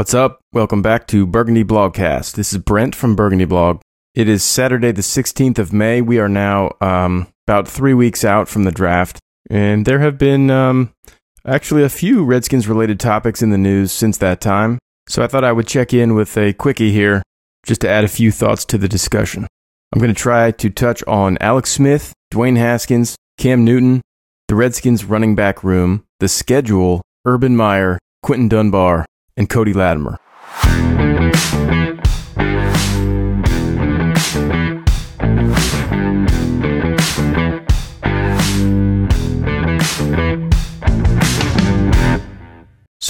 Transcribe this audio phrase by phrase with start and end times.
[0.00, 0.40] What's up?
[0.54, 2.32] Welcome back to Burgundy Blogcast.
[2.32, 3.82] This is Brent from Burgundy Blog.
[4.14, 6.00] It is Saturday, the 16th of May.
[6.00, 9.18] We are now um, about three weeks out from the draft,
[9.50, 10.94] and there have been um,
[11.46, 14.78] actually a few Redskins related topics in the news since that time.
[15.06, 17.22] So I thought I would check in with a quickie here
[17.66, 19.46] just to add a few thoughts to the discussion.
[19.92, 24.00] I'm going to try to touch on Alex Smith, Dwayne Haskins, Cam Newton,
[24.48, 29.04] the Redskins running back room, the schedule, Urban Meyer, Quinton Dunbar,
[29.36, 30.18] and Cody Latimer.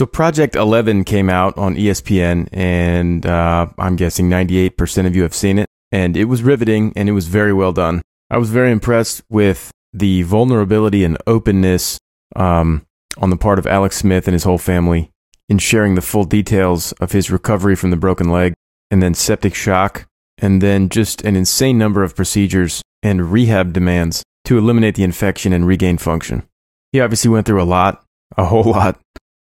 [0.00, 5.34] So Project 11 came out on ESPN, and uh, I'm guessing 98% of you have
[5.34, 5.66] seen it.
[5.92, 8.00] And it was riveting, and it was very well done.
[8.30, 11.98] I was very impressed with the vulnerability and openness
[12.34, 12.86] um,
[13.18, 15.10] on the part of Alex Smith and his whole family
[15.50, 18.54] in sharing the full details of his recovery from the broken leg,
[18.90, 20.06] and then septic shock,
[20.38, 25.52] and then just an insane number of procedures and rehab demands to eliminate the infection
[25.52, 26.44] and regain function.
[26.92, 28.02] He obviously went through a lot,
[28.38, 28.98] a whole lot.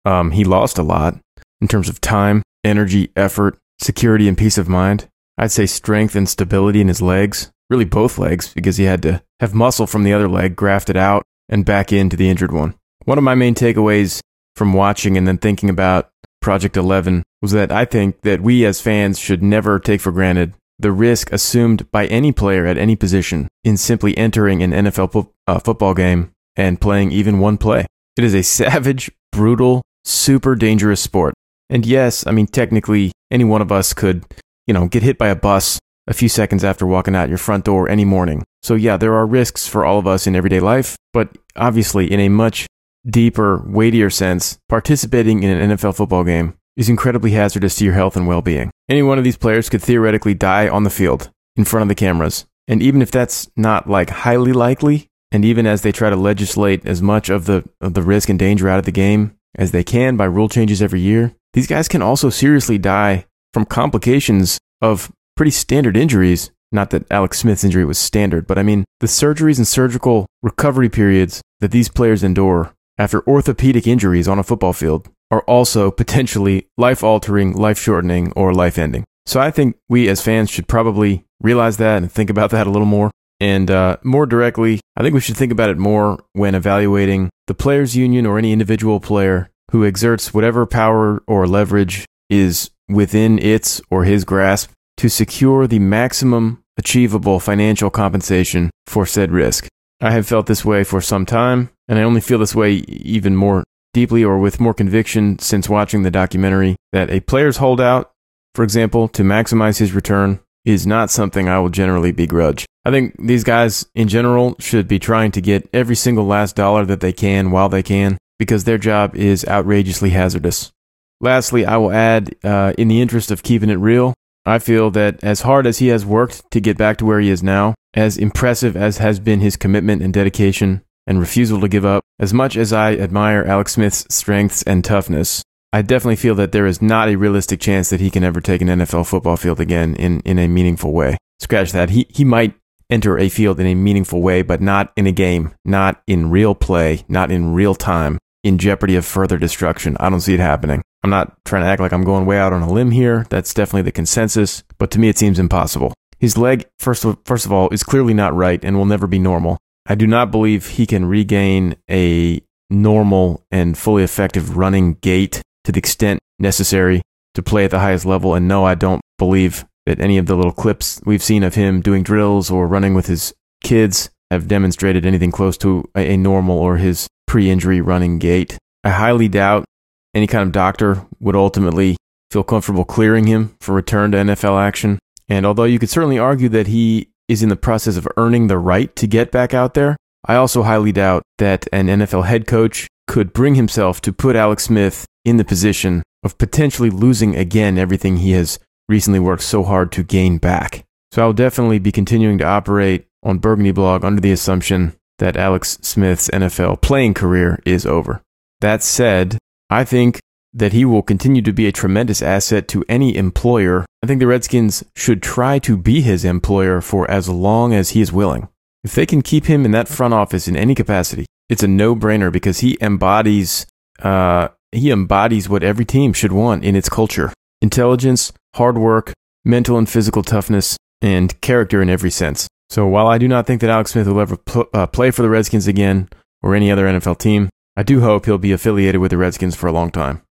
[0.03, 1.15] Um, he lost a lot
[1.61, 5.07] in terms of time, energy, effort, security, and peace of mind.
[5.37, 9.21] I'd say strength and stability in his legs, really both legs, because he had to
[9.39, 12.73] have muscle from the other leg grafted out and back into the injured one.
[13.05, 14.21] One of my main takeaways
[14.61, 18.79] from watching and then thinking about Project 11 was that I think that we as
[18.79, 23.47] fans should never take for granted the risk assumed by any player at any position
[23.63, 27.87] in simply entering an NFL po- uh, football game and playing even one play.
[28.15, 31.33] It is a savage, brutal, super dangerous sport.
[31.67, 34.25] And yes, I mean, technically, any one of us could,
[34.67, 37.65] you know, get hit by a bus a few seconds after walking out your front
[37.65, 38.43] door any morning.
[38.61, 42.19] So, yeah, there are risks for all of us in everyday life, but obviously, in
[42.19, 42.67] a much
[43.07, 48.15] deeper, weightier sense, participating in an NFL football game is incredibly hazardous to your health
[48.15, 48.71] and well being.
[48.89, 51.95] Any one of these players could theoretically die on the field in front of the
[51.95, 52.45] cameras.
[52.67, 56.85] And even if that's not like highly likely, and even as they try to legislate
[56.85, 59.83] as much of the, of the risk and danger out of the game as they
[59.83, 65.11] can by rule changes every year, these guys can also seriously die from complications of
[65.35, 66.51] pretty standard injuries.
[66.71, 70.89] Not that Alex Smith's injury was standard, but I mean the surgeries and surgical recovery
[70.89, 76.67] periods that these players endure after orthopedic injuries on a football field are also potentially
[76.77, 79.03] life altering, life shortening, or life ending.
[79.25, 82.69] So I think we as fans should probably realize that and think about that a
[82.69, 83.09] little more.
[83.39, 87.55] And uh, more directly, I think we should think about it more when evaluating the
[87.55, 93.81] players' union or any individual player who exerts whatever power or leverage is within its
[93.89, 99.67] or his grasp to secure the maximum achievable financial compensation for said risk.
[100.03, 103.35] I have felt this way for some time, and I only feel this way even
[103.35, 108.13] more deeply or with more conviction since watching the documentary that a player's holdout,
[108.55, 112.65] for example, to maximize his return, is not something I will generally begrudge.
[112.85, 116.85] I think these guys in general should be trying to get every single last dollar
[116.85, 120.71] that they can while they can because their job is outrageously hazardous.
[121.19, 124.13] Lastly, I will add, uh, in the interest of keeping it real,
[124.45, 127.29] I feel that as hard as he has worked to get back to where he
[127.29, 131.85] is now, as impressive as has been his commitment and dedication, and refusal to give
[131.85, 132.03] up.
[132.19, 136.65] As much as I admire Alex Smith's strengths and toughness, I definitely feel that there
[136.65, 139.95] is not a realistic chance that he can ever take an NFL football field again
[139.95, 141.17] in, in a meaningful way.
[141.39, 141.89] Scratch that.
[141.89, 142.53] He, he might
[142.89, 146.53] enter a field in a meaningful way, but not in a game, not in real
[146.53, 149.95] play, not in real time, in jeopardy of further destruction.
[149.99, 150.81] I don't see it happening.
[151.03, 153.25] I'm not trying to act like I'm going way out on a limb here.
[153.29, 155.93] That's definitely the consensus, but to me it seems impossible.
[156.19, 159.17] His leg, first of, first of all, is clearly not right and will never be
[159.17, 159.57] normal.
[159.85, 165.71] I do not believe he can regain a normal and fully effective running gait to
[165.71, 167.01] the extent necessary
[167.33, 168.35] to play at the highest level.
[168.35, 171.81] And no, I don't believe that any of the little clips we've seen of him
[171.81, 173.33] doing drills or running with his
[173.63, 178.57] kids have demonstrated anything close to a normal or his pre injury running gait.
[178.83, 179.65] I highly doubt
[180.13, 181.97] any kind of doctor would ultimately
[182.29, 184.99] feel comfortable clearing him for return to NFL action.
[185.27, 188.57] And although you could certainly argue that he is in the process of earning the
[188.57, 189.95] right to get back out there,
[190.25, 194.65] I also highly doubt that an NFL head coach could bring himself to put Alex
[194.65, 199.91] Smith in the position of potentially losing again everything he has recently worked so hard
[199.93, 200.83] to gain back.
[201.11, 205.77] So I'll definitely be continuing to operate on Burgundy Blog under the assumption that Alex
[205.81, 208.21] Smith's NFL playing career is over.
[208.59, 209.37] That said,
[209.69, 210.19] I think
[210.53, 213.85] that he will continue to be a tremendous asset to any employer.
[214.03, 218.01] I think the Redskins should try to be his employer for as long as he
[218.01, 218.47] is willing.
[218.83, 221.95] If they can keep him in that front office in any capacity, it's a no
[221.95, 223.67] brainer because he embodies
[224.01, 227.31] uh, he embodies what every team should want in its culture
[227.61, 229.13] intelligence, hard work,
[229.45, 232.47] mental and physical toughness, and character in every sense.
[232.71, 235.21] So while I do not think that Alex Smith will ever pl- uh, play for
[235.21, 236.09] the Redskins again
[236.41, 239.67] or any other NFL team, I do hope he'll be affiliated with the Redskins for
[239.67, 240.23] a long time.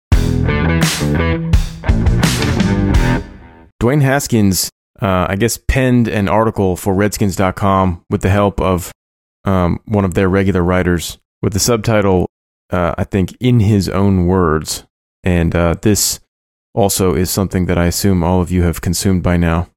[3.81, 4.69] Dwayne Haskins,
[5.01, 8.91] uh, I guess, penned an article for Redskins.com with the help of
[9.43, 12.29] um, one of their regular writers with the subtitle,
[12.69, 14.85] uh, I think, in his own words.
[15.23, 16.19] And uh, this
[16.75, 19.67] also is something that I assume all of you have consumed by now.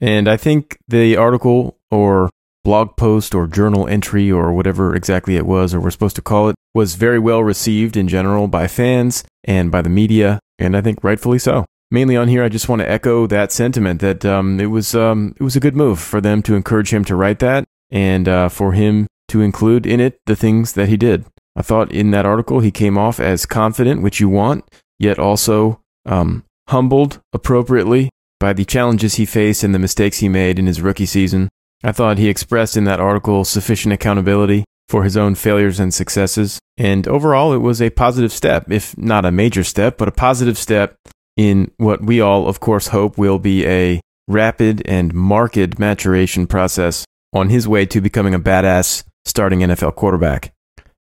[0.00, 2.30] And I think the article or
[2.64, 6.48] blog post or journal entry or whatever exactly it was or we're supposed to call
[6.48, 10.80] it was very well received in general by fans and by the media, and I
[10.80, 11.64] think rightfully so.
[11.92, 15.34] Mainly on here, I just want to echo that sentiment that um, it was um,
[15.38, 18.48] it was a good move for them to encourage him to write that and uh,
[18.48, 21.26] for him to include in it the things that he did.
[21.54, 24.64] I thought in that article he came off as confident, which you want,
[24.98, 28.08] yet also um, humbled appropriately
[28.40, 31.50] by the challenges he faced and the mistakes he made in his rookie season.
[31.84, 36.58] I thought he expressed in that article sufficient accountability for his own failures and successes.
[36.78, 40.56] And overall, it was a positive step, if not a major step, but a positive
[40.56, 40.96] step
[41.36, 47.04] in what we all, of course, hope will be a rapid and marked maturation process
[47.32, 50.52] on his way to becoming a badass starting NFL quarterback.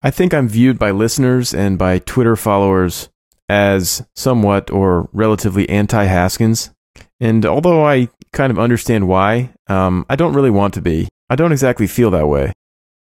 [0.02, 3.08] I think I'm viewed by listeners and by Twitter followers
[3.48, 6.70] as somewhat or relatively anti Haskins.
[7.18, 11.08] And although I kind of understand why, um, I don't really want to be.
[11.28, 12.52] I don't exactly feel that way.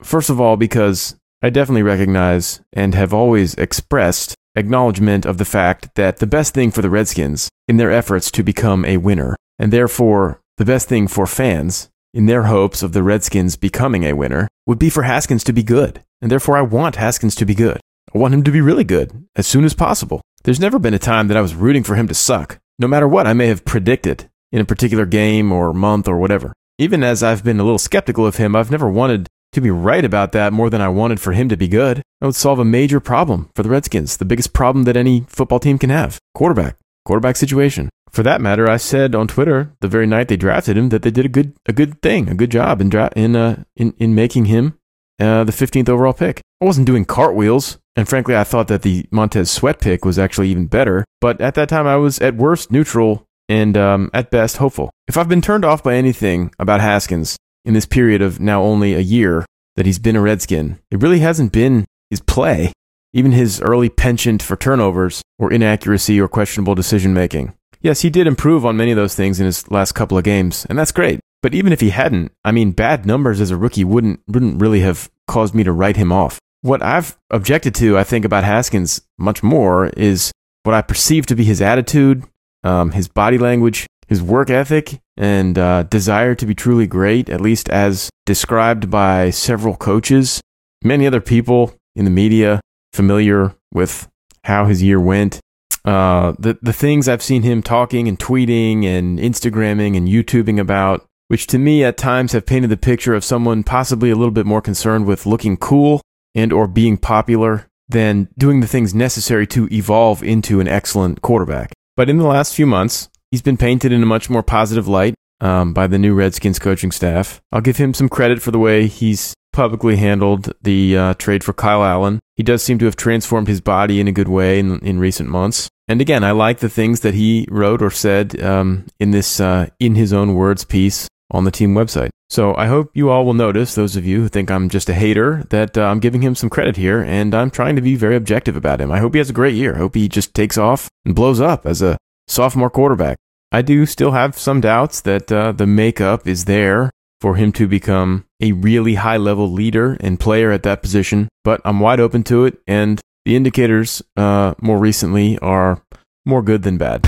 [0.02, 5.94] First of all, because I definitely recognize and have always expressed acknowledgement of the fact
[5.94, 9.72] that the best thing for the Redskins in their efforts to become a winner, and
[9.72, 14.48] therefore the best thing for fans in their hopes of the Redskins becoming a winner,
[14.66, 16.02] would be for Haskins to be good.
[16.20, 17.80] And therefore, I want Haskins to be good.
[18.12, 20.20] I want him to be really good as soon as possible.
[20.42, 23.06] There's never been a time that I was rooting for him to suck, no matter
[23.06, 26.52] what I may have predicted in a particular game or month or whatever.
[26.78, 29.28] Even as I've been a little skeptical of him, I've never wanted
[29.60, 32.02] be right about that more than I wanted for him to be good.
[32.20, 35.60] That would solve a major problem for the Redskins, the biggest problem that any football
[35.60, 37.88] team can have quarterback, quarterback situation.
[38.10, 41.10] For that matter, I said on Twitter the very night they drafted him that they
[41.10, 44.14] did a good a good thing, a good job in dra- in uh, in in
[44.14, 44.78] making him
[45.20, 46.40] uh, the 15th overall pick.
[46.60, 50.48] I wasn't doing cartwheels, and frankly, I thought that the Montez Sweat pick was actually
[50.48, 51.04] even better.
[51.20, 54.90] But at that time, I was at worst neutral and um, at best hopeful.
[55.06, 58.94] If I've been turned off by anything about Haskins in this period of now only
[58.94, 59.44] a year
[59.76, 62.72] that he's been a Redskin, it really hasn't been his play,
[63.12, 67.54] even his early penchant for turnovers or inaccuracy or questionable decision making.
[67.80, 70.66] Yes, he did improve on many of those things in his last couple of games,
[70.68, 71.20] and that's great.
[71.42, 74.80] But even if he hadn't, I mean, bad numbers as a rookie wouldn't wouldn't really
[74.80, 76.38] have caused me to write him off.
[76.62, 80.32] What I've objected to, I think, about Haskins much more is
[80.64, 82.24] what I perceive to be his attitude,
[82.64, 87.40] um, his body language, his work ethic, and uh, desire to be truly great, at
[87.40, 90.40] least as described by several coaches,
[90.82, 92.60] many other people in the media
[92.92, 94.08] familiar with
[94.44, 95.40] how his year went.
[95.84, 101.06] Uh, the the things I've seen him talking and tweeting and Instagramming and YouTubing about,
[101.28, 104.46] which to me at times have painted the picture of someone possibly a little bit
[104.46, 106.00] more concerned with looking cool
[106.34, 111.72] and or being popular than doing the things necessary to evolve into an excellent quarterback.
[111.96, 115.14] But in the last few months, he's been painted in a much more positive light
[115.40, 117.40] um, by the new Redskins coaching staff.
[117.52, 121.52] I'll give him some credit for the way he's publicly handled the uh, trade for
[121.52, 122.20] Kyle Allen.
[122.36, 125.28] He does seem to have transformed his body in a good way in, in recent
[125.28, 125.68] months.
[125.88, 129.68] And again, I like the things that he wrote or said um, in this, uh,
[129.80, 132.10] in his own words, piece on the team website.
[132.30, 134.94] So I hope you all will notice, those of you who think I'm just a
[134.94, 138.16] hater, that uh, I'm giving him some credit here and I'm trying to be very
[138.16, 138.92] objective about him.
[138.92, 139.74] I hope he has a great year.
[139.74, 141.96] I hope he just takes off and blows up as a
[142.28, 143.18] sophomore quarterback.
[143.50, 147.66] I do still have some doubts that uh, the makeup is there for him to
[147.66, 152.22] become a really high level leader and player at that position, but I'm wide open
[152.24, 155.82] to it and the indicators uh, more recently are
[156.24, 157.04] more good than bad.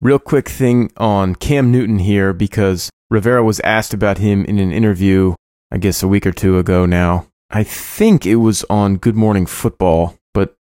[0.00, 4.72] Real quick thing on Cam Newton here because Rivera was asked about him in an
[4.72, 5.34] interview,
[5.70, 7.26] I guess a week or two ago now.
[7.50, 10.16] I think it was on Good Morning Football,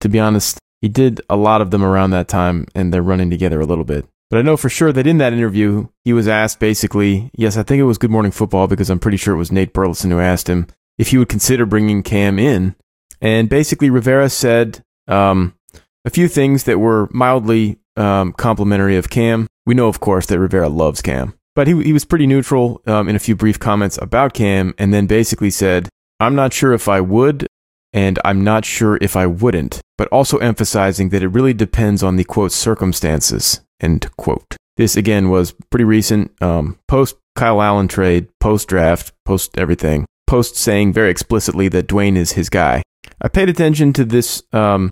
[0.04, 3.30] to be honest, he did a lot of them around that time and they're running
[3.30, 4.06] together a little bit.
[4.30, 7.64] But I know for sure that in that interview, he was asked basically, yes, I
[7.64, 10.20] think it was Good Morning Football because I'm pretty sure it was Nate Burleson who
[10.20, 10.68] asked him
[10.98, 12.76] if he would consider bringing Cam in.
[13.22, 15.56] And basically, Rivera said um,
[16.04, 19.48] a few things that were mildly um, complimentary of Cam.
[19.66, 23.08] We know, of course, that Rivera loves Cam, but he, he was pretty neutral um,
[23.08, 25.88] in a few brief comments about Cam, and then basically said,
[26.20, 27.48] I'm not sure if I would
[27.94, 32.16] and I'm not sure if I wouldn't, but also emphasizing that it really depends on
[32.16, 34.58] the quote circumstances, end quote.
[34.78, 40.56] This again was pretty recent, um, post Kyle Allen trade, post draft, post everything, post
[40.56, 42.82] saying very explicitly that Dwayne is his guy.
[43.22, 44.90] I paid attention to this um,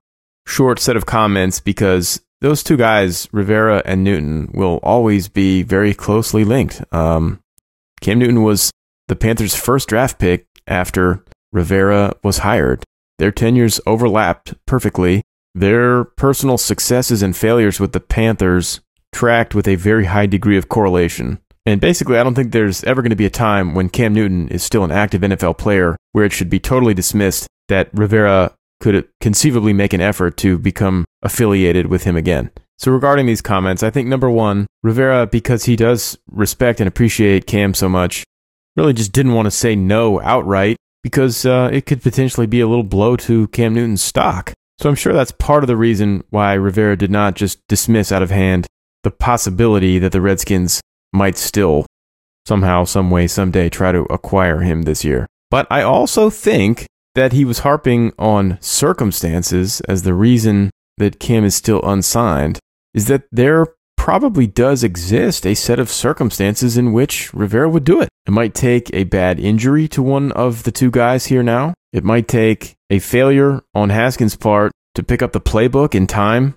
[0.48, 5.93] short set of comments because those two guys, Rivera and Newton, will always be very
[5.93, 6.81] closely linked.
[6.93, 7.39] Um,
[8.01, 8.72] Cam Newton was
[9.08, 12.84] the Panthers' first draft pick after Rivera was hired.
[13.20, 15.22] Their tenures overlapped perfectly.
[15.53, 18.79] Their personal successes and failures with the Panthers
[19.12, 21.39] tracked with a very high degree of correlation.
[21.65, 24.48] And basically, I don't think there's ever going to be a time when Cam Newton
[24.48, 29.08] is still an active NFL player where it should be totally dismissed that Rivera could
[29.20, 32.50] conceivably make an effort to become affiliated with him again.
[32.79, 37.46] So, regarding these comments, I think number one, Rivera, because he does respect and appreciate
[37.46, 38.24] Cam so much,
[38.75, 42.67] really just didn't want to say no outright because uh, it could potentially be a
[42.67, 44.53] little blow to Cam Newton's stock.
[44.79, 48.24] So, I'm sure that's part of the reason why Rivera did not just dismiss out
[48.24, 48.67] of hand
[49.03, 50.81] the possibility that the Redskins
[51.13, 51.86] might still
[52.46, 55.27] somehow, some way, someday try to acquire him this year.
[55.50, 61.43] But I also think that he was harping on circumstances as the reason that Cam
[61.43, 62.60] is still unsigned
[62.93, 63.67] is that there
[63.98, 68.10] probably does exist a set of circumstances in which Rivera would do it.
[68.28, 71.74] It might take a bad injury to one of the two guys here now.
[71.92, 76.56] It might take a failure on Haskins' part to pick up the playbook in time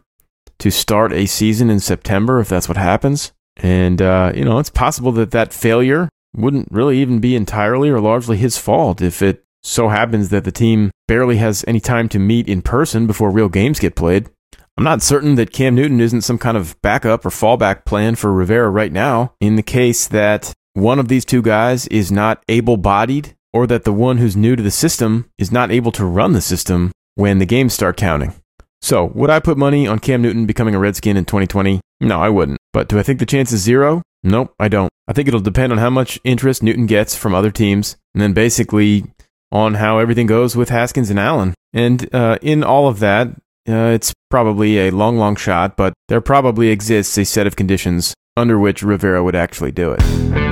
[0.59, 3.33] to start a season in September if that's what happens.
[3.57, 8.01] And, uh, you know, it's possible that that failure wouldn't really even be entirely or
[8.01, 12.19] largely his fault if it so happens that the team barely has any time to
[12.19, 14.29] meet in person before real games get played.
[14.77, 18.33] I'm not certain that Cam Newton isn't some kind of backup or fallback plan for
[18.33, 22.77] Rivera right now in the case that one of these two guys is not able
[22.77, 26.33] bodied or that the one who's new to the system is not able to run
[26.33, 28.35] the system when the games start counting.
[28.83, 31.81] So, would I put money on Cam Newton becoming a Redskin in 2020?
[32.01, 32.59] No, I wouldn't.
[32.73, 34.03] But do I think the chance is zero?
[34.25, 34.91] Nope, I don't.
[35.07, 38.33] I think it'll depend on how much interest Newton gets from other teams, and then
[38.33, 39.05] basically
[39.53, 41.55] on how everything goes with Haskins and Allen.
[41.73, 43.29] And uh, in all of that,
[43.69, 48.13] uh, it's probably a long, long shot, but there probably exists a set of conditions
[48.37, 50.44] under which Rivera would actually do it.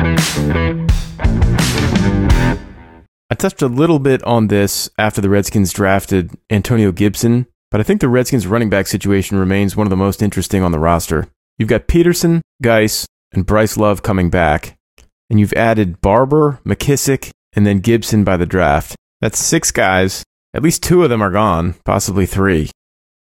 [3.31, 7.85] I touched a little bit on this after the Redskins drafted Antonio Gibson, but I
[7.85, 11.29] think the Redskins running back situation remains one of the most interesting on the roster.
[11.57, 14.77] You've got Peterson, Guice, and Bryce Love coming back,
[15.31, 18.97] and you've added Barber, McKissic, and then Gibson by the draft.
[19.21, 20.25] That's six guys.
[20.53, 22.71] At least two of them are gone, possibly three,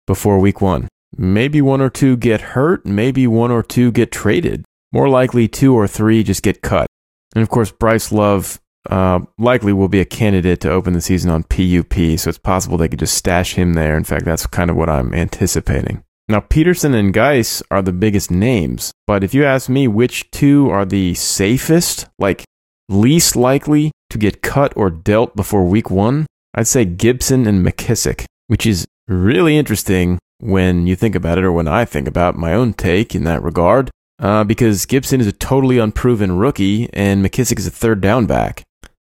[0.08, 0.88] before week one.
[1.16, 4.64] Maybe one or two get hurt, maybe one or two get traded.
[4.92, 6.86] More likely, two or three just get cut.
[7.34, 11.30] And of course, Bryce Love uh, likely will be a candidate to open the season
[11.30, 13.96] on PUP, so it's possible they could just stash him there.
[13.96, 16.04] In fact, that's kind of what I'm anticipating.
[16.28, 20.70] Now, Peterson and Guice are the biggest names, but if you ask me which two
[20.70, 22.44] are the safest, like
[22.88, 28.24] least likely to get cut or dealt before week one, I'd say Gibson and McKissic,
[28.46, 32.52] which is really interesting when you think about it, or when I think about my
[32.52, 33.90] own take in that regard,
[34.22, 38.62] uh, because Gibson is a totally unproven rookie and McKissic is a third down back.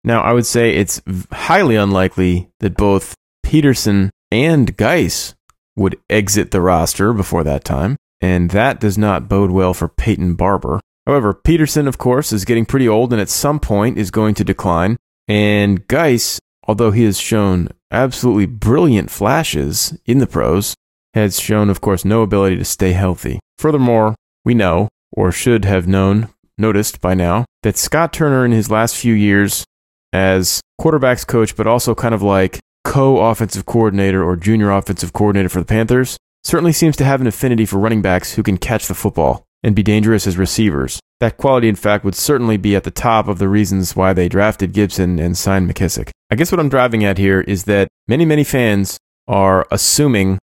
[0.02, 1.00] Now, I would say it's
[1.30, 3.14] highly unlikely that both
[3.44, 5.34] Peterson and Guice
[5.76, 10.34] would exit the roster before that time, and that does not bode well for Peyton
[10.34, 10.80] Barber.
[11.06, 14.44] However, Peterson, of course, is getting pretty old and at some point is going to
[14.44, 14.96] decline.
[15.28, 20.74] And Guice, although he has shown absolutely brilliant flashes in the pros,
[21.14, 23.38] has shown, of course, no ability to stay healthy.
[23.58, 24.14] Furthermore,
[24.44, 26.28] we know, or should have known,
[26.58, 29.64] noticed by now, that Scott Turner in his last few years
[30.12, 35.48] as quarterbacks coach, but also kind of like co offensive coordinator or junior offensive coordinator
[35.48, 38.88] for the Panthers, certainly seems to have an affinity for running backs who can catch
[38.88, 41.00] the football and be dangerous as receivers.
[41.20, 44.28] That quality, in fact, would certainly be at the top of the reasons why they
[44.28, 46.10] drafted Gibson and signed McKissic.
[46.30, 50.38] I guess what I'm driving at here is that many, many fans are assuming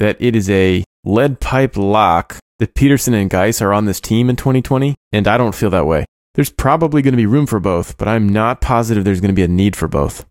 [0.00, 4.30] that it is a lead pipe lock that Peterson and Guice are on this team
[4.30, 6.06] in 2020, and I don't feel that way.
[6.34, 9.34] There's probably going to be room for both, but I'm not positive there's going to
[9.34, 10.26] be a need for both.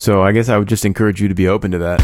[0.00, 2.00] So I guess I would just encourage you to be open to that.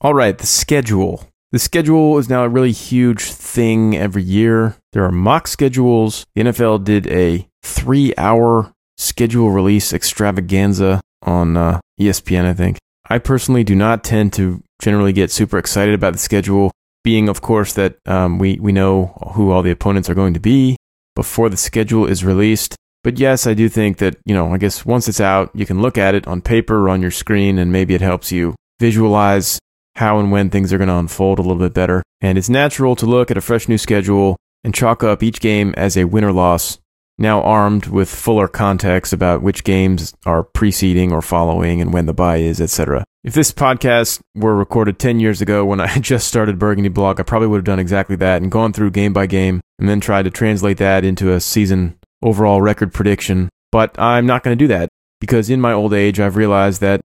[0.00, 1.26] All right, the schedule.
[1.50, 4.76] The schedule is now a really huge thing every year.
[4.92, 6.26] There are mock schedules.
[6.34, 12.78] The NFL did a three hour schedule release extravaganza on uh, ESPN, I think.
[13.10, 16.70] I personally do not tend to generally get super excited about the schedule,
[17.02, 20.40] being, of course, that um, we, we know who all the opponents are going to
[20.40, 20.76] be
[21.16, 22.76] before the schedule is released.
[23.02, 25.80] But yes, I do think that, you know, I guess once it's out, you can
[25.80, 29.58] look at it on paper or on your screen, and maybe it helps you visualize
[29.96, 32.02] how and when things are going to unfold a little bit better.
[32.20, 35.72] And it's natural to look at a fresh new schedule and chalk up each game
[35.76, 36.78] as a win or loss,
[37.18, 42.14] now armed with fuller context about which games are preceding or following and when the
[42.14, 43.04] bye is, etc.
[43.24, 47.24] If this podcast were recorded 10 years ago when I just started Burgundy Blog, I
[47.24, 50.24] probably would have done exactly that and gone through game by game and then tried
[50.24, 53.48] to translate that into a season overall record prediction.
[53.72, 54.88] But I'm not going to do that
[55.20, 57.00] because in my old age, I've realized that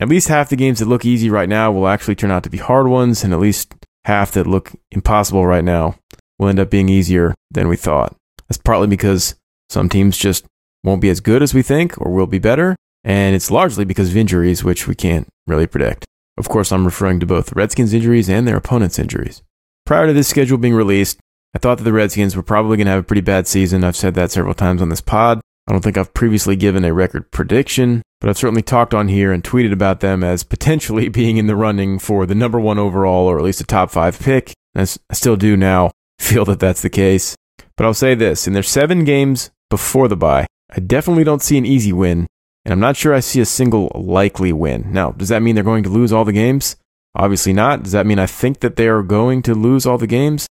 [0.00, 2.50] at least half the games that look easy right now will actually turn out to
[2.50, 5.96] be hard ones, and at least half that look impossible right now
[6.38, 8.16] will end up being easier than we thought.
[8.48, 9.36] That's partly because
[9.72, 10.44] some teams just
[10.84, 14.10] won't be as good as we think or will be better, and it's largely because
[14.10, 16.04] of injuries, which we can't really predict.
[16.36, 19.42] Of course, I'm referring to both the Redskins' injuries and their opponents' injuries.
[19.84, 21.18] Prior to this schedule being released,
[21.54, 23.84] I thought that the Redskins were probably going to have a pretty bad season.
[23.84, 25.40] I've said that several times on this pod.
[25.66, 29.32] I don't think I've previously given a record prediction, but I've certainly talked on here
[29.32, 33.26] and tweeted about them as potentially being in the running for the number one overall
[33.26, 34.52] or at least a top five pick.
[34.74, 37.36] I still do now feel that that's the case.
[37.76, 41.56] But I'll say this in their seven games before the bye, I definitely don't see
[41.56, 42.26] an easy win,
[42.62, 44.92] and I'm not sure I see a single likely win.
[44.92, 46.76] Now, does that mean they're going to lose all the games?
[47.14, 47.82] Obviously not.
[47.82, 50.46] Does that mean I think that they are going to lose all the games?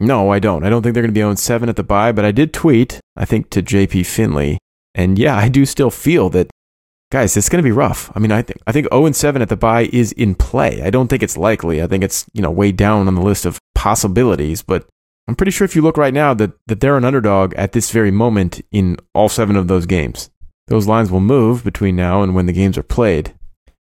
[0.00, 0.64] No, I don't.
[0.64, 2.52] I don't think they're going to be 0 7 at the bye, but I did
[2.52, 4.58] tweet, I think, to JP Finley.
[4.92, 6.50] And yeah, I do still feel that,
[7.12, 8.10] guys, it's going to be rough.
[8.16, 10.82] I mean, I think I think 0 7 at the bye is in play.
[10.82, 11.80] I don't think it's likely.
[11.80, 14.84] I think it's, you know, way down on the list of possibilities, but
[15.26, 17.90] I'm pretty sure if you look right now that, that they're an underdog at this
[17.90, 20.30] very moment in all seven of those games.
[20.68, 23.34] Those lines will move between now and when the games are played.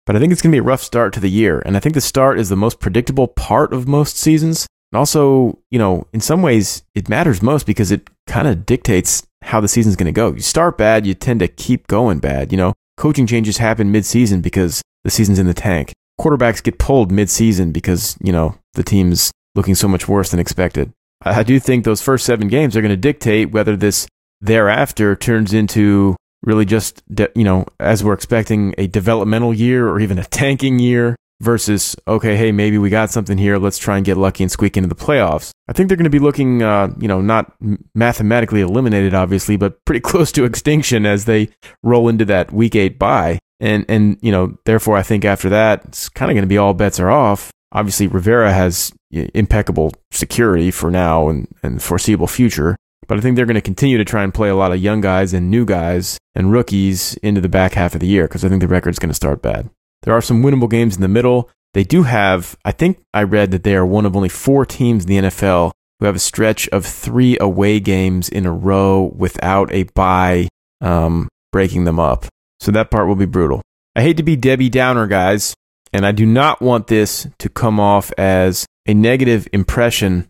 [0.04, 1.62] But I think it's going to be a rough start to the year.
[1.64, 4.66] And I think the start is the most predictable part of most seasons.
[4.90, 9.22] And also, you know, in some ways, it matters most because it kind of dictates
[9.42, 10.32] how the season's going to go.
[10.32, 12.52] You start bad, you tend to keep going bad.
[12.52, 15.92] You know, coaching changes happen mid-season because the season's in the tank.
[16.18, 20.92] Quarterbacks get pulled mid-season because, you know, the team's looking so much worse than expected.
[21.34, 24.06] I do think those first seven games are going to dictate whether this
[24.40, 27.02] thereafter turns into really just,
[27.34, 32.36] you know, as we're expecting a developmental year or even a tanking year versus, okay,
[32.36, 33.58] hey, maybe we got something here.
[33.58, 35.50] Let's try and get lucky and squeak into the playoffs.
[35.68, 37.54] I think they're going to be looking, uh, you know, not
[37.94, 41.48] mathematically eliminated, obviously, but pretty close to extinction as they
[41.82, 43.38] roll into that week eight bye.
[43.60, 46.58] And, and, you know, therefore, I think after that, it's kind of going to be
[46.58, 47.50] all bets are off.
[47.72, 52.76] Obviously, Rivera has impeccable security for now and, and foreseeable future.
[53.06, 55.00] But I think they're going to continue to try and play a lot of young
[55.00, 58.48] guys and new guys and rookies into the back half of the year because I
[58.48, 59.70] think the record's going to start bad.
[60.02, 61.50] There are some winnable games in the middle.
[61.74, 65.04] They do have, I think I read that they are one of only four teams
[65.04, 69.72] in the NFL who have a stretch of three away games in a row without
[69.72, 70.48] a bye
[70.80, 72.26] um, breaking them up.
[72.60, 73.62] So that part will be brutal.
[73.96, 75.54] I hate to be Debbie Downer, guys,
[75.92, 80.28] and I do not want this to come off as a negative impression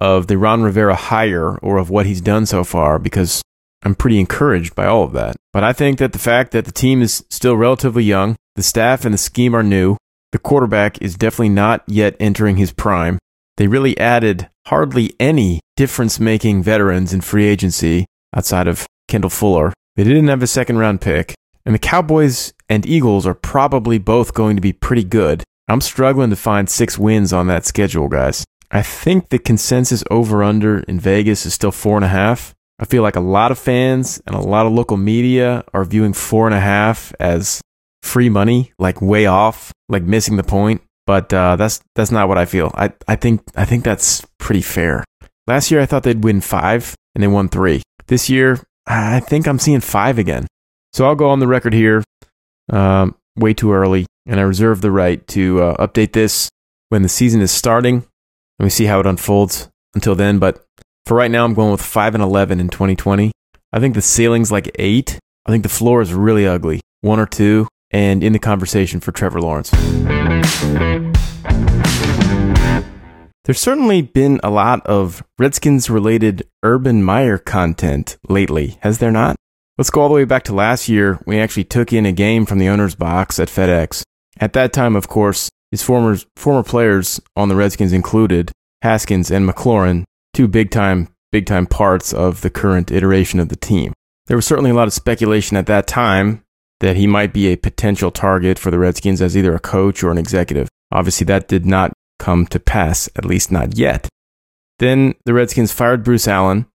[0.00, 3.42] of the Ron Rivera hire or of what he's done so far because
[3.82, 5.36] I'm pretty encouraged by all of that.
[5.52, 9.04] But I think that the fact that the team is still relatively young, the staff
[9.04, 9.96] and the scheme are new,
[10.32, 13.18] the quarterback is definitely not yet entering his prime.
[13.56, 19.72] They really added hardly any difference making veterans in free agency outside of Kendall Fuller.
[19.96, 21.34] They didn't have a second round pick.
[21.68, 25.44] And the Cowboys and Eagles are probably both going to be pretty good.
[25.68, 28.42] I'm struggling to find six wins on that schedule, guys.
[28.70, 32.54] I think the consensus over under in Vegas is still four and a half.
[32.78, 36.14] I feel like a lot of fans and a lot of local media are viewing
[36.14, 37.60] four and a half as
[38.02, 40.80] free money, like way off, like missing the point.
[41.06, 42.70] But uh, that's that's not what I feel.
[42.76, 45.04] I, I think I think that's pretty fair.
[45.46, 47.82] Last year I thought they'd win five and they won three.
[48.06, 50.46] This year I think I'm seeing five again.
[50.92, 52.02] So I'll go on the record here,
[52.70, 56.48] um, way too early, and I reserve the right to uh, update this
[56.88, 58.04] when the season is starting.
[58.58, 60.38] Let me see how it unfolds until then.
[60.38, 60.64] But
[61.06, 63.32] for right now, I'm going with 5 and 11 in 2020.
[63.72, 65.18] I think the ceiling's like 8.
[65.46, 66.80] I think the floor is really ugly.
[67.02, 69.70] 1 or 2 and in the conversation for Trevor Lawrence.
[73.44, 79.36] There's certainly been a lot of Redskins related Urban Meyer content lately, has there not?
[79.78, 81.20] Let's go all the way back to last year.
[81.24, 84.02] We actually took in a game from the owner's box at FedEx.
[84.40, 88.50] At that time, of course, his former, former players on the Redskins included
[88.82, 90.02] Haskins and McLaurin,
[90.34, 93.92] two big time, big time parts of the current iteration of the team.
[94.26, 96.42] There was certainly a lot of speculation at that time
[96.80, 100.10] that he might be a potential target for the Redskins as either a coach or
[100.10, 100.68] an executive.
[100.90, 104.08] Obviously, that did not come to pass, at least not yet.
[104.80, 106.66] Then the Redskins fired Bruce Allen.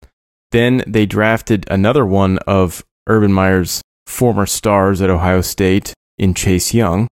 [0.52, 6.74] Then they drafted another one of Urban Meyer's former stars at Ohio State in Chase
[6.74, 7.08] Young.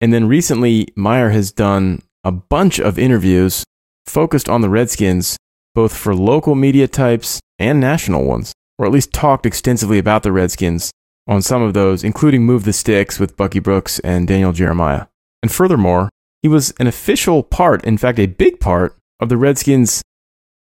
[0.00, 3.64] And then recently, Meyer has done a bunch of interviews
[4.06, 5.36] focused on the Redskins,
[5.74, 10.32] both for local media types and national ones, or at least talked extensively about the
[10.32, 10.90] Redskins
[11.26, 15.06] on some of those, including Move the Sticks with Bucky Brooks and Daniel Jeremiah.
[15.42, 16.10] And furthermore,
[16.42, 20.02] he was an official part, in fact, a big part, of the Redskins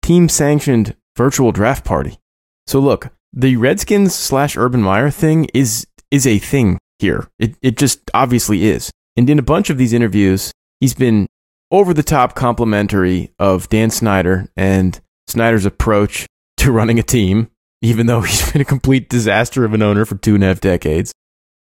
[0.03, 2.19] team sanctioned virtual draft party.
[2.67, 7.29] So look, the Redskins slash Urban Meyer thing is is a thing here.
[7.39, 8.91] It it just obviously is.
[9.17, 11.27] And in a bunch of these interviews, he's been
[11.71, 16.27] over the top complimentary of Dan Snyder and Snyder's approach
[16.59, 20.17] to running a team, even though he's been a complete disaster of an owner for
[20.17, 21.13] two and a half decades.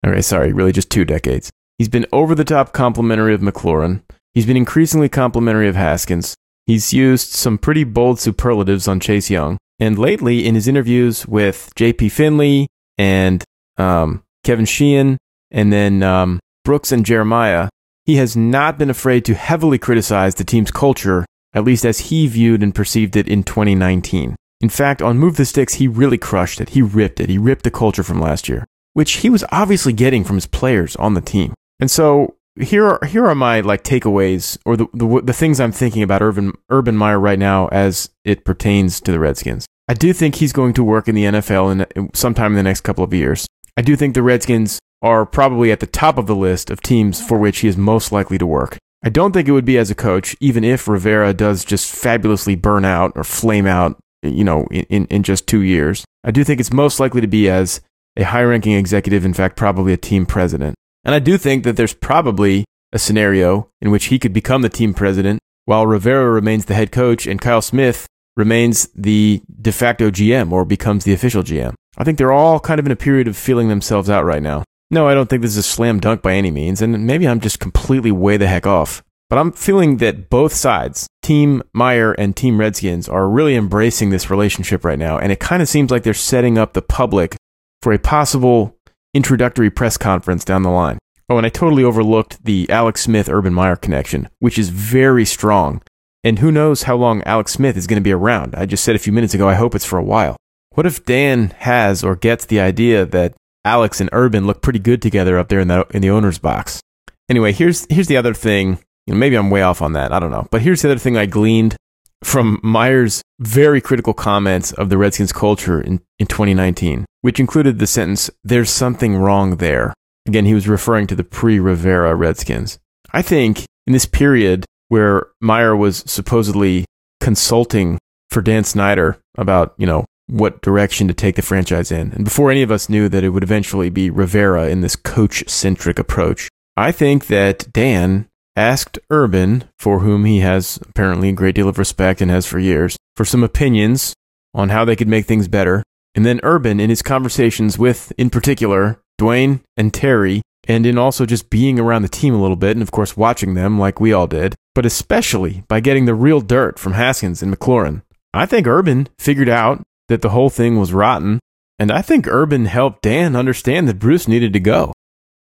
[0.06, 1.52] Okay, sorry, really just two decades.
[1.78, 4.02] He's been over the top complimentary of McLaurin.
[4.34, 6.36] He's been increasingly complimentary of Haskins.
[6.66, 9.58] He's used some pretty bold superlatives on Chase Young.
[9.80, 12.10] And lately, in his interviews with J.P.
[12.10, 13.44] Finley and
[13.78, 15.18] um, Kevin Sheehan,
[15.52, 17.70] and then um, Brooks and Jeremiah,
[18.06, 22.26] he has not been afraid to heavily criticize the team's culture, at least as he
[22.28, 24.36] viewed and perceived it in 2019.
[24.62, 26.70] In fact, on Move the Sticks, he really crushed it.
[26.70, 27.30] He ripped it.
[27.30, 30.96] He ripped the culture from last year, which he was obviously getting from his players
[30.96, 31.54] on the team.
[31.80, 35.72] And so here are here are my like takeaways or the, the the things I'm
[35.72, 39.66] thinking about Urban Urban Meyer right now as it pertains to the Redskins.
[39.88, 42.82] I do think he's going to work in the NFL in sometime in the next
[42.82, 43.48] couple of years.
[43.78, 47.26] I do think the Redskins are probably at the top of the list of teams
[47.26, 48.78] for which he is most likely to work.
[49.04, 52.56] I don't think it would be as a coach, even if Rivera does just fabulously
[52.56, 56.04] burn out or flame out, you know, in, in just two years.
[56.24, 57.80] I do think it's most likely to be as
[58.18, 60.76] a high ranking executive, in fact, probably a team president.
[61.08, 64.70] And I do think that there's probably a scenario in which he could become the
[64.70, 70.12] team president while Rivera remains the head coach and Kyle Smith remains the de facto
[70.12, 71.74] GM or becomes the official GM.
[71.98, 74.64] I think they're all kind of in a period of feeling themselves out right now.
[74.92, 77.40] No, I don't think this is a slam dunk by any means, and maybe I'm
[77.40, 79.02] just completely way the heck off.
[79.30, 84.30] But I'm feeling that both sides, Team Meyer and Team Redskins, are really embracing this
[84.30, 87.36] relationship right now, and it kind of seems like they're setting up the public
[87.82, 88.77] for a possible
[89.18, 91.00] introductory press conference down the line.
[91.28, 95.82] Oh, and I totally overlooked the Alex Smith Urban Meyer connection, which is very strong.
[96.24, 98.54] And who knows how long Alex Smith is going to be around?
[98.54, 100.38] I just said a few minutes ago, I hope it's for a while.
[100.76, 103.34] What if Dan has or gets the idea that
[103.66, 106.80] Alex and Urban look pretty good together up there in the in the owner's box?
[107.28, 108.78] Anyway, here's here's the other thing.
[109.08, 110.12] You know, maybe I'm way off on that.
[110.14, 110.48] I don't know.
[110.52, 111.76] But here's the other thing I gleaned
[112.24, 117.88] from Meyer's very critical comments of the Redskins culture in, in 2019, which included the
[117.88, 119.94] sentence, There's something wrong there.
[120.28, 122.80] Again, he was referring to the pre Rivera Redskins.
[123.12, 126.86] I think in this period where Meyer was supposedly
[127.22, 128.00] consulting
[128.30, 132.52] for Dan Snyder about, you know, what direction to take the franchise in, and before
[132.52, 136.50] any of us knew that it would eventually be Rivera in this coach centric approach,
[136.76, 138.27] I think that Dan
[138.58, 142.60] asked Urban, for whom he has apparently a great deal of respect and has for
[142.60, 144.14] years, for some opinions
[144.54, 145.84] on how they could make things better.
[146.16, 151.26] And then Urban, in his conversations with, in particular, Dwayne and Terry, and in also
[151.26, 154.12] just being around the team a little bit, and of course watching them like we
[154.12, 158.02] all did, but especially by getting the real dirt from Haskins and McLaurin.
[158.34, 161.40] I think Urban figured out that the whole thing was rotten,
[161.78, 164.94] and I think Urban helped Dan understand that Bruce needed to go.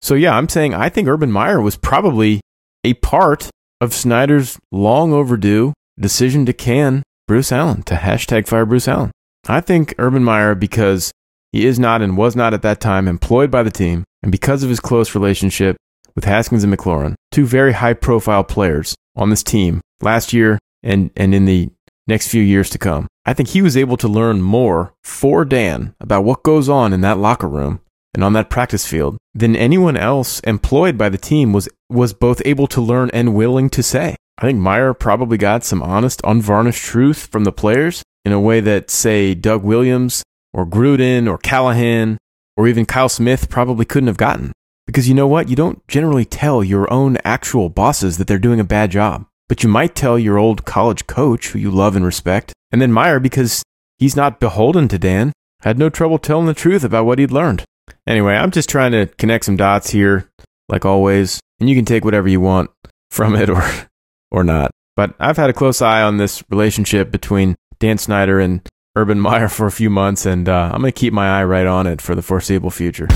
[0.01, 2.41] So yeah, I'm saying I think Urban Meyer was probably
[2.83, 3.49] a part
[3.81, 9.11] of Snyder's long overdue decision to can Bruce Allen, to hashtag fire Bruce Allen.
[9.47, 11.11] I think Urban Meyer, because
[11.51, 14.63] he is not and was not at that time employed by the team, and because
[14.63, 15.77] of his close relationship
[16.15, 21.11] with Haskins and McLaurin, two very high profile players on this team last year and,
[21.15, 21.69] and in the
[22.07, 25.95] next few years to come, I think he was able to learn more for Dan
[25.99, 27.81] about what goes on in that locker room
[28.13, 32.41] and on that practice field than anyone else employed by the team was was both
[32.45, 34.15] able to learn and willing to say.
[34.37, 38.59] I think Meyer probably got some honest, unvarnished truth from the players in a way
[38.61, 40.23] that, say, Doug Williams
[40.53, 42.17] or Gruden or Callahan
[42.57, 44.51] or even Kyle Smith probably couldn't have gotten.
[44.85, 45.49] Because you know what?
[45.49, 49.25] You don't generally tell your own actual bosses that they're doing a bad job.
[49.47, 52.53] But you might tell your old college coach who you love and respect.
[52.71, 53.63] And then Meyer, because
[53.97, 57.63] he's not beholden to Dan, had no trouble telling the truth about what he'd learned.
[58.05, 60.29] Anyway, I'm just trying to connect some dots here,
[60.69, 62.69] like always, and you can take whatever you want
[63.11, 63.63] from it or
[64.31, 64.71] or not.
[64.95, 68.61] But I've had a close eye on this relationship between Dan Snyder and
[68.95, 71.65] Urban Meyer for a few months, and uh, I'm going to keep my eye right
[71.65, 73.07] on it for the foreseeable future.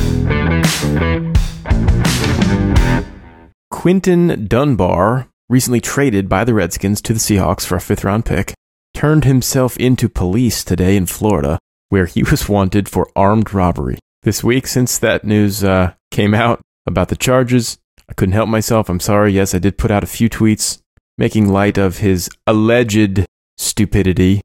[3.69, 8.53] Quinton Dunbar, recently traded by the Redskins to the Seahawks for a fifth round pick,
[8.95, 13.99] turned himself into police today in Florida, where he was wanted for armed robbery.
[14.23, 17.77] This week since that news uh, came out about the charges.
[18.09, 18.89] I couldn't help myself.
[18.89, 19.33] I'm sorry.
[19.33, 20.81] Yes, I did put out a few tweets
[21.17, 23.25] making light of his alleged
[23.57, 24.41] stupidity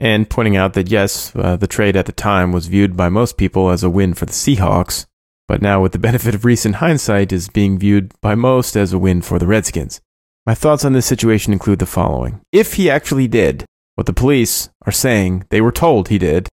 [0.00, 3.36] and pointing out that yes, uh, the trade at the time was viewed by most
[3.36, 5.06] people as a win for the Seahawks,
[5.46, 8.98] but now with the benefit of recent hindsight is being viewed by most as a
[8.98, 10.00] win for the Redskins.
[10.44, 12.40] My thoughts on this situation include the following.
[12.50, 16.48] If he actually did what the police are saying they were told he did,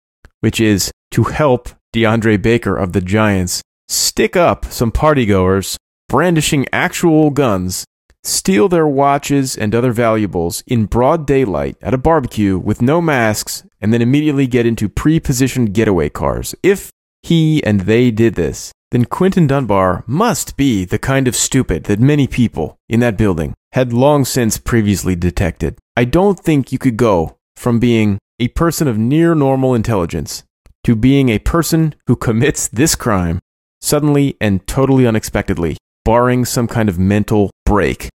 [0.40, 5.76] which is to help DeAndre Baker of the Giants stick up some partygoers
[6.08, 7.84] brandishing actual guns
[8.24, 13.64] steal their watches and other valuables in broad daylight at a barbecue with no masks,
[13.80, 16.54] and then immediately get into pre positioned getaway cars.
[16.62, 16.90] If
[17.22, 22.00] he and they did this, then Quinton Dunbar must be the kind of stupid that
[22.00, 25.78] many people in that building had long since previously detected.
[25.96, 30.42] I don't think you could go from being a person of near normal intelligence
[30.84, 33.40] to being a person who commits this crime
[33.80, 38.08] suddenly and totally unexpectedly, barring some kind of mental break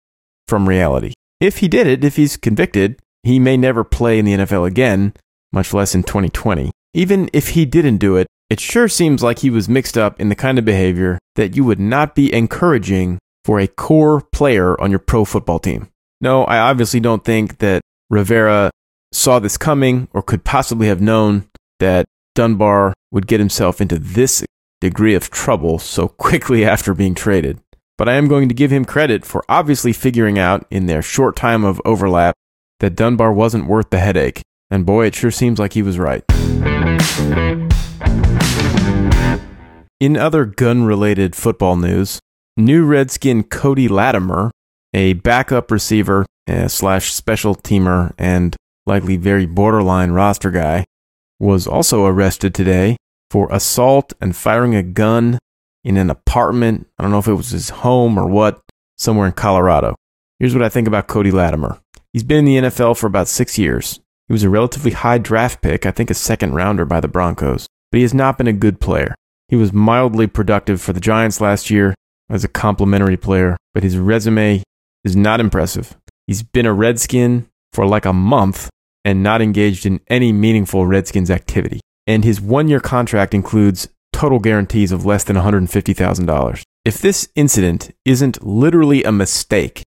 [0.46, 1.12] from reality.
[1.40, 5.12] If he did it, if he's convicted, he may never play in the NFL again,
[5.52, 6.70] much less in 2020.
[6.94, 10.30] Even if he didn't do it, it sure seems like he was mixed up in
[10.30, 14.90] the kind of behavior that you would not be encouraging for a core player on
[14.90, 15.88] your pro football team.
[16.20, 18.70] No, I obviously don't think that Rivera
[19.12, 21.46] saw this coming or could possibly have known
[21.78, 24.44] that Dunbar would get himself into this
[24.80, 27.60] degree of trouble so quickly after being traded
[27.98, 31.34] but I am going to give him credit for obviously figuring out in their short
[31.34, 32.36] time of overlap
[32.78, 34.40] that Dunbar wasn't worth the headache.
[34.70, 36.22] And boy, it sure seems like he was right.
[39.98, 42.20] In other gun related football news,
[42.56, 44.52] new Redskin Cody Latimer,
[44.94, 48.54] a backup receiver uh, slash special teamer and
[48.86, 50.84] likely very borderline roster guy,
[51.38, 52.96] was also arrested today
[53.30, 55.38] for assault and firing a gun
[55.84, 56.86] in an apartment.
[56.98, 58.60] I don't know if it was his home or what,
[58.96, 59.94] somewhere in Colorado.
[60.38, 61.80] Here's what I think about Cody Latimer.
[62.12, 64.00] He's been in the NFL for about six years.
[64.26, 67.66] He was a relatively high draft pick, I think a second rounder by the Broncos,
[67.90, 69.14] but he has not been a good player.
[69.48, 71.94] He was mildly productive for the Giants last year
[72.28, 74.62] as a complementary player, but his resume
[75.04, 75.96] is not impressive.
[76.26, 78.68] He's been a Redskin for like a month
[79.08, 81.80] and not engaged in any meaningful Redskins activity.
[82.06, 86.62] And his one year contract includes total guarantees of less than $150,000.
[86.84, 89.82] If this incident isn't literally a mistake,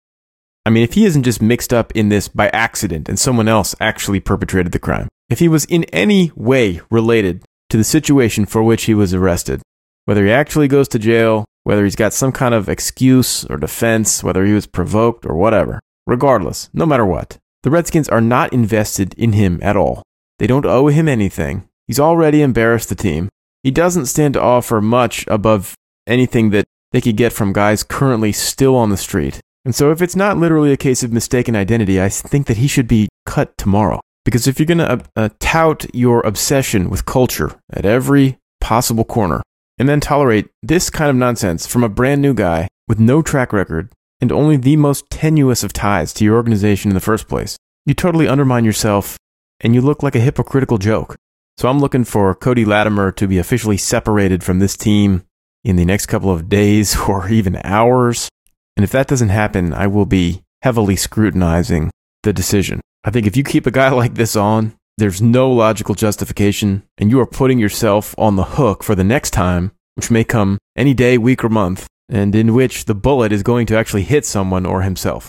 [0.66, 3.76] I mean, if he isn't just mixed up in this by accident and someone else
[3.80, 8.64] actually perpetrated the crime, if he was in any way related to the situation for
[8.64, 9.62] which he was arrested,
[10.06, 14.24] whether he actually goes to jail, whether he's got some kind of excuse or defense,
[14.24, 19.14] whether he was provoked or whatever, regardless, no matter what, the Redskins are not invested
[19.16, 20.04] in him at all.
[20.40, 21.68] They don't owe him anything.
[21.88, 23.30] He's already embarrassed the team.
[23.64, 25.76] He doesn't stand to offer much above
[26.08, 29.40] anything that they could get from guys currently still on the street.
[29.64, 32.68] And so, if it's not literally a case of mistaken identity, I think that he
[32.68, 34.00] should be cut tomorrow.
[34.26, 39.04] Because if you're going to uh, uh, tout your obsession with culture at every possible
[39.04, 39.44] corner,
[39.78, 43.54] and then tolerate this kind of nonsense from a brand new guy with no track
[43.54, 47.58] record and only the most tenuous of ties to your organization in the first place,
[47.86, 49.18] you totally undermine yourself
[49.60, 51.16] and you look like a hypocritical joke.
[51.58, 55.24] So I'm looking for Cody Latimer to be officially separated from this team
[55.64, 58.30] in the next couple of days or even hours.
[58.78, 61.92] And if that doesn't happen, I will be heavily scrutinizing
[62.24, 62.82] the decision.
[63.04, 67.10] I think if you keep a guy like this on, there's no logical justification, and
[67.10, 70.94] you are putting yourself on the hook for the next time, which may come any
[70.94, 74.66] day, week, or month, and in which the bullet is going to actually hit someone
[74.66, 75.26] or himself.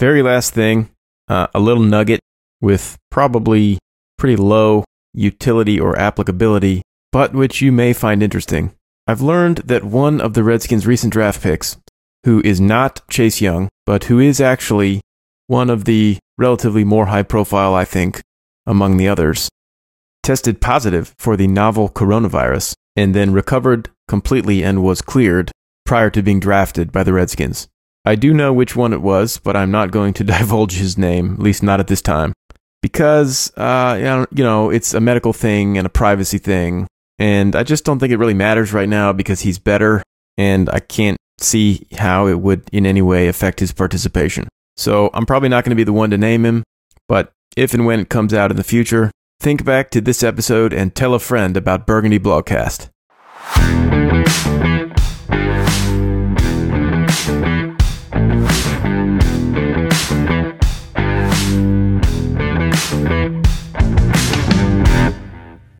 [0.00, 0.90] Very last thing,
[1.28, 2.20] uh, a little nugget
[2.60, 3.78] with probably
[4.18, 8.72] pretty low utility or applicability, but which you may find interesting.
[9.06, 11.76] I've learned that one of the Redskins' recent draft picks,
[12.24, 15.00] who is not Chase Young, but who is actually
[15.48, 18.22] one of the relatively more high profile, I think,
[18.64, 19.48] among the others,
[20.22, 25.50] tested positive for the novel coronavirus and then recovered completely and was cleared
[25.84, 27.68] prior to being drafted by the Redskins.
[28.04, 31.34] I do know which one it was, but I'm not going to divulge his name,
[31.34, 32.32] at least not at this time
[32.82, 36.86] because uh, you know it's a medical thing and a privacy thing,
[37.18, 40.02] and I just don't think it really matters right now because he's better,
[40.36, 44.48] and I can't see how it would in any way affect his participation.
[44.76, 46.64] So I'm probably not going to be the one to name him,
[47.08, 49.10] but if and when it comes out in the future,
[49.42, 52.90] think back to this episode and tell a friend about Burgundy Blogcast.